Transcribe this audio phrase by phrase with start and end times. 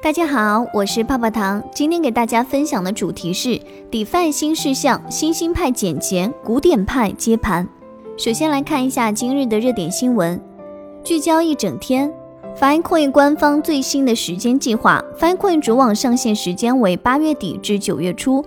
[0.00, 1.60] 大家好，我是泡泡糖。
[1.74, 3.60] 今天给大家分享的主题是
[3.90, 7.68] DeFi 新事项，新兴派捡钱，古典派接盘。
[8.16, 10.40] 首先来看一下今日的热点新闻，
[11.02, 12.12] 聚焦一整天。
[12.56, 18.44] Filecoin 官方最新的时间计划，Filecoin 主网上线时间为八月底至九月初。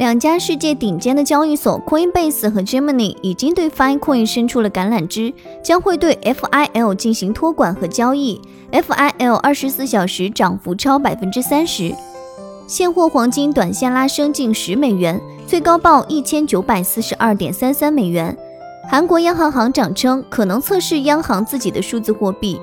[0.00, 5.30] 两家世界顶尖的交易所 Coinbase 和 Gemini 已经对 Filecoin 伸出了橄榄枝，
[5.62, 8.40] 将会对 FIL 进行托管和交易。
[8.72, 11.94] FIL 二十四小时涨幅超百分之三十。
[12.66, 18.34] 现货黄金短线拉升近十美元，最高报一千九百四十二点三三美元。
[18.90, 22.58] 韩国央行行长称，可能测试央行自己的数字货币。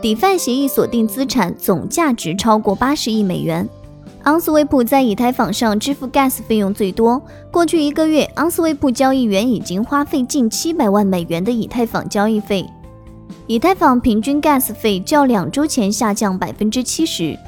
[0.00, 3.68] DeFi 协议锁定资产总价值超过八十亿美元。
[4.26, 7.22] 昂斯威普在以太坊上支付 Gas 费用最多。
[7.52, 12.66] 过去一个月，昂斯威普交易员已经花费近七百万美元的以太坊交易费。
[13.46, 17.38] 以太坊平均 Gas 费较两周前下降百分之七十。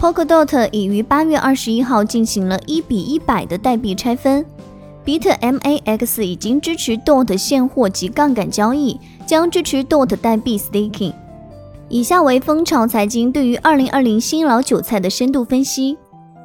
[0.00, 4.42] Polkadot 已于八月二十一号进行了一比一百的代币拆分。
[5.04, 11.12] BitMax 已经支持 DOT 现货及杠杆交易，将支持 DOT 代币 Staking。
[11.90, 15.98] 以下为蜂巢财经对于二零二零新老韭菜的深度分析。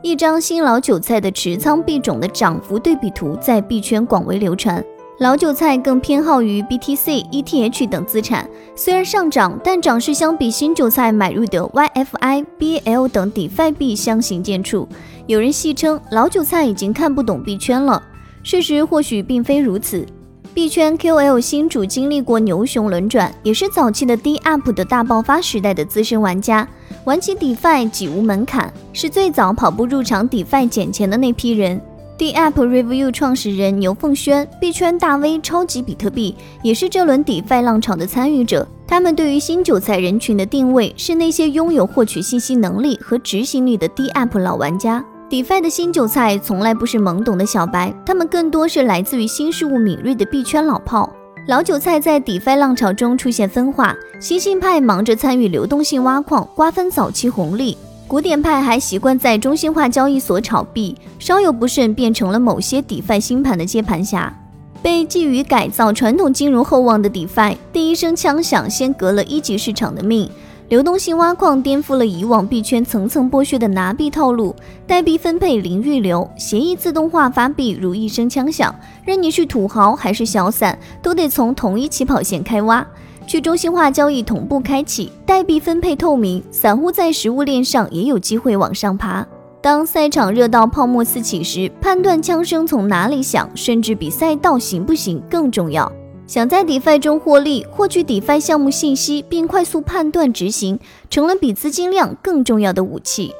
[0.04, 4.84] 一张新老韭菜的持仓币种的涨幅对比图在币圈广为流传。
[5.20, 14.88] 老韭菜更偏好于 BTC、ETH 等资产，虽然上涨，但涨势相比新韭菜买入的 YFI、BL 等 DeFi 币相形见绌。
[15.26, 18.02] 有人戏称老韭菜已经看不懂币圈了，
[18.44, 20.06] 事实或许并非如此。
[20.54, 26.68] 币圈 QL 新主经历过牛熊轮转，也是早期的 DApp 的大爆发时代的资深玩家。
[27.08, 31.82] 玩起 DeFi 几无门槛，是最早跑步入场 DeFi 捡钱的那批人。
[32.18, 38.68] DApp Review 创始人牛凤轩，币圈大 V 超级比特币，也是这轮 DeFi 浪潮的参与者。
[38.86, 45.02] 他们对于新韭菜人群的定位是那些拥有获取信息能力和执行力的 DApp 老玩家。
[45.30, 51.10] DeFi 的新韭菜从来不是懵懂的小白，他们更多是来自于新事物敏锐的币圈老炮。
[51.48, 64.38] 老韭菜在 DeFi 浪潮中出现分化，新兴派忙着参与流动性挖矿，瓜分早期红利；古典派还习惯在中心化交易所炒币，稍有不慎变成了某些 DeFi 新盘的接盘侠。
[64.82, 70.30] 被寄予改造传统金融厚望的 DeFi，第一声枪响先革了一级市场的命。
[70.70, 74.54] 流动性挖矿颠覆了以往币圈层层剥削的拿币套路，
[74.86, 78.76] 代币分配零预留，协议自动化发币如一声枪响，
[79.06, 82.86] 任你是土豪还是小散，都得从同一起跑线开挖。
[83.26, 89.26] 去中心化交易同步开启，代币分配透明，散户在食物链上也有机会往上爬。
[89.62, 95.90] 当赛场热到泡沫四起时，判断枪声从哪里响，甚至比赛道行不行更重要。
[96.28, 100.78] 想在 DeFi 中获利，获取 DeFi 项目信息并快速判断执行，
[101.10, 103.32] 成了比资金量更重要的武器。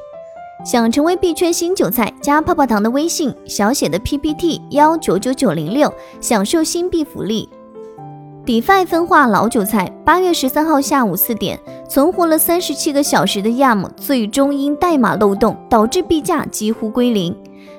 [0.64, 7.46] 想成为币圈新韭菜，加泡泡糖的微信，小写的 PPT 幺九九九零六，享受新币福利。
[8.46, 9.92] DeFi 分化老韭菜。
[10.06, 17.36] 八月十三号下午四点，存活了三十七个小时的 Yam，最终因代码漏洞导致币价几乎归零。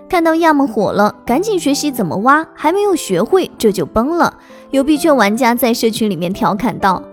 [0.07, 4.33] 看到亚梦火了，赶紧学习怎么挖，还没有学会这就崩了。
[4.71, 7.03] 有币圈玩家在社群里面调侃道：“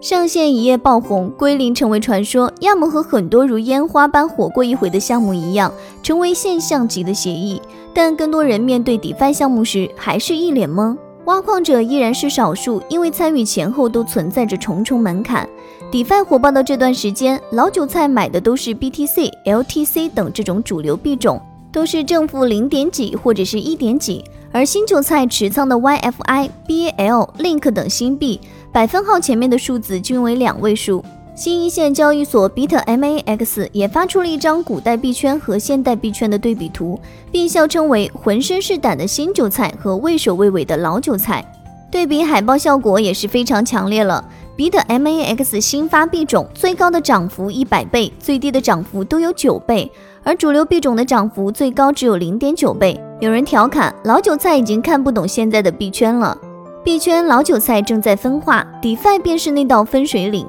[0.00, 2.50] 上线一夜爆红，归零成为传说。
[2.60, 7.60] Yam 和很多如烟花般火过一回的项目一样，成为现象级的协议。
[7.92, 10.96] 但更多人面对 DeFi 项目时，还是一脸懵。
[11.24, 15.46] 挖矿者依然是少数，因为参与前后都存在着重重门槛。
[15.90, 21.38] DeFi 火爆的这段时间，老韭菜买的都是 BTC、LTC 等这种主流币种。”
[21.78, 28.40] 都是正负零点几或者是一点几，而新韭菜持仓的 YFI、BAL、Link 等新币，
[28.72, 31.04] 百分号前面的数字均为两位数。
[31.36, 36.98] 新一线交易所 BitMax 也发出了一张古代币圈和现代币圈的对比图，
[37.30, 41.44] 并笑称为浑身是胆的新韭菜和畏首畏尾的老韭菜。
[41.92, 44.28] 对比海报效果也是非常强烈了。
[44.56, 49.88] BitMax 新发币种最高的涨幅一百倍，最低的涨幅都有九倍。
[50.28, 53.00] 而主流币种的涨幅最高只有零点九倍。
[53.18, 56.36] 有人调侃老韭菜已经看不懂现在的币圈了，
[56.84, 60.46] 币圈老韭菜正在分化，DeFi 便是那道分水岭。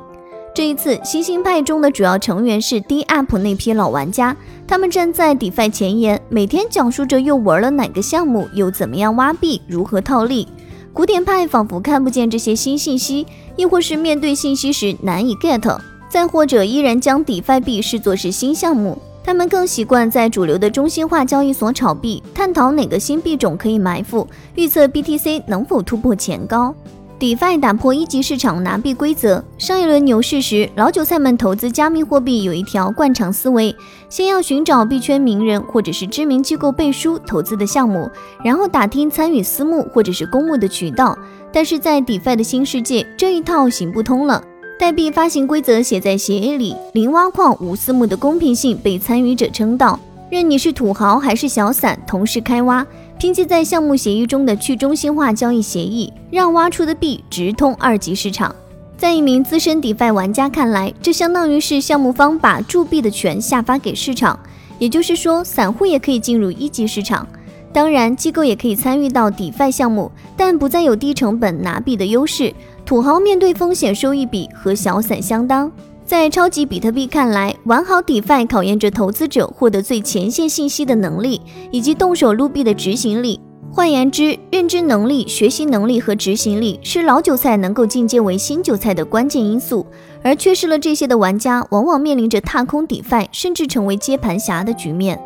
[0.54, 4.36] 这一次，新兴派中的主要成员是 DApp 那批老玩家，
[4.68, 10.46] 他们站在 DeFi 前沿，每天讲述着又玩了哪个项目，又怎么样挖币，如何套利。
[10.92, 15.80] 古典派仿佛看不见这些新信息，亦或是面对信息时难以 get，
[16.10, 19.02] 再或者依然将 DeFi 币视作是新项目。
[19.24, 26.74] 他们更习惯在主流的中心化交易所炒币，探讨哪个新币种可以埋伏，预测 BTC 能否突破前高。
[27.20, 29.44] DeFi 打破一级市场拿币规则。
[29.58, 33.76] 上一轮牛市时，老韭菜们投资加密货币有一条惯常思维：
[34.08, 38.10] 先要寻找币圈名人或者是知名机构背书投资的项目，
[38.42, 41.14] 然后打听参与私募或者是公募的渠道。
[41.52, 44.42] 但是在 DeFi 的新世界，这一套行不通了。
[44.80, 50.00] 代币发行规则写在协议里，零挖矿、无私募的公平性被参与者称道。
[50.30, 52.88] 任你是土豪还是小散，同时开挖。
[53.20, 58.56] 拼接在项目协议中的去中心化交易协议，让挖出的币直通二级市场。
[58.98, 64.40] 在一名资深 DeFi 玩家看来，这相当于是项目方把铸币的权下发给市场，
[64.80, 67.28] 也就是说，散户也可以进入一级市场。
[67.72, 72.54] 当然，机构也可以参与到 DeFi 项目，但不再有低成本拿币的优势。
[72.86, 75.72] 土豪面对风险收益比和小散相当。
[76.04, 81.40] 在超级比特币看来，玩好 DeFi 考验着投资者获得最前线信息的能力，
[81.70, 83.40] 以及动手撸币的执行力。
[83.72, 89.86] 换言之，认知能力、学习能力和执行力是老韭菜能够进阶为新韭菜的关键因素。
[90.24, 95.22] 而缺失了这些的玩家，往往面临着踏空 DeFi，甚至成为接盘侠的局面。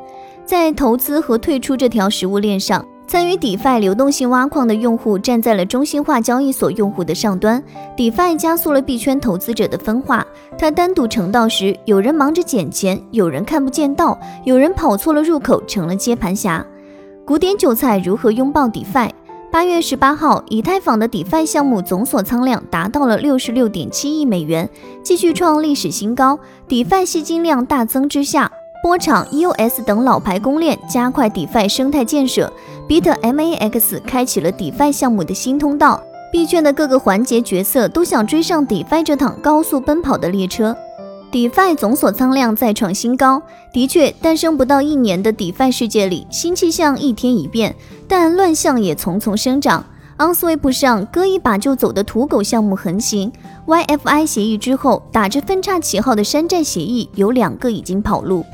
[0.45, 2.85] 在投资和退出这条食物链上。
[3.05, 7.61] 参与 DeFi 流动性挖矿的用户站在了中心化交易所用户的上端
[7.95, 10.25] ，DeFi 加速了币圈投资者的分化。
[10.57, 16.65] 他单独成道时，有人忙着捡钱，有人看不见道，有人跑错了入口成了接盘侠。
[17.25, 19.11] 古典韭菜如何拥抱 DeFi？
[19.51, 24.67] 八月十八号，以太坊的 DeFi 项目总锁仓量达到了六十六点七亿美元，
[25.03, 26.39] 继续创历史新高。
[26.67, 28.49] DeFi 吸金量大增之下。
[28.83, 32.51] 波场、EOS 等老牌公链加快 DeFi 生态建设
[32.85, 36.03] ，BitMax 开启了 DeFi 项目的新通道。
[36.33, 40.75] 币圈的各个环节角色都想追上 DeFi 这趟高速奔跑的列车。
[41.31, 43.41] DeFi 总锁仓量再创新高。
[43.71, 47.73] 的确，诞生不到一年的 DeFi 世界里，新气象一天一变，
[48.05, 49.85] 但乱象也丛丛生长。
[50.17, 53.31] OnSwap 上割一把就走的土狗项目横行
[53.65, 58.45] ，YFI 协议之后，打着分叉旗号的山寨协议有两个已经跑路。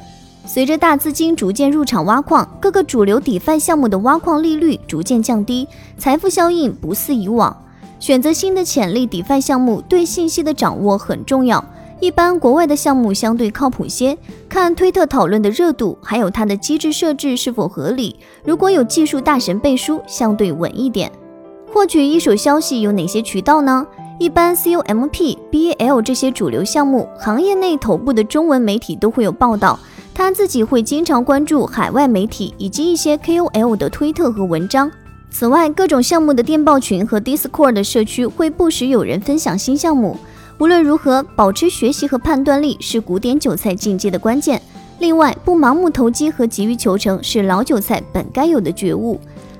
[0.45, 7.55] 随着大资金逐渐入场挖矿，各个主流 DeFi 项目的挖矿利率逐渐降低，财富效应不似以往。
[7.99, 11.63] 选择新的潜力 DeFi 项目对信息的掌握很重要。
[11.99, 18.15] 一般国外的项目相对靠谱些，看推特讨论的热度，还有它的机制设置是否合理。
[18.43, 21.11] 如果有技术大神背书，相对稳一点。
[21.71, 23.85] 获取一手消息有哪些渠道呢？
[24.17, 29.77] 一般 COMP、BAL 这些主流项目，行业内头部的中文媒体都会有报道。
[30.21, 34.91] 他自己会经常关注海外媒体以及一些 KOL 的推特和文章。
[35.31, 40.17] 此外，各种项目的电报群和 Discord 的社区会不时有人分享新项目。
[40.57, 44.61] 无论如何，保持学习和判断力是古典韭菜进阶的关键。
[44.99, 49.17] 另外，不盲目投机和急于求成是老韭菜本该有的觉悟。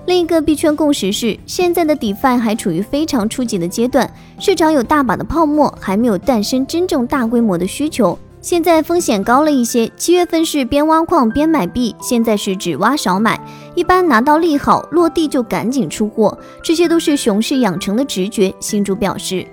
[0.08, 8.20] 另一个币圈共识是，现在的 DeFi 还处于非常初级的阶段，市场有大把的泡沫，还没有诞生真正大规模的需求。
[8.50, 13.40] 现在风险高了一些，七月份是边挖矿边买币，现在是只挖少买，
[13.76, 18.52] 一般拿到利好落地就赶紧出货，这些都是熊市养成的直觉。
[18.60, 19.46] 新主表示，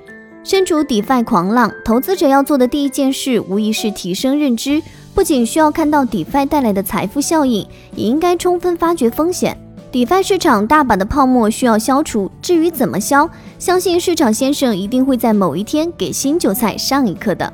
[0.43, 4.83] 身处 DeFi 狂浪，投资者要做的第一件事无疑是提升认知，
[5.15, 9.55] 不仅需要看到 DeFi 带来的财富效应，也应该充分发掘风险。
[9.93, 13.29] DeFi 市场大把的泡沫需要消除，至于怎么消，
[13.59, 17.53] 相信市场先生一定会在某一天给新韭菜上一课的。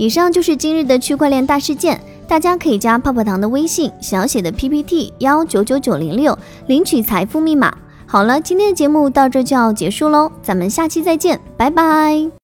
[0.00, 7.70] 以上就是今日的区块链大事件，大家可以加泡泡糖的微信小写的 PPT 幺九九九零六领取财富密码。
[8.06, 12.30] 好了，今天的节目到这就要结束喽，咱们下期再见，拜拜。